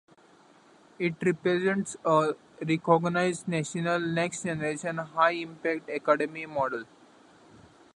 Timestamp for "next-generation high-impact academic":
3.99-6.49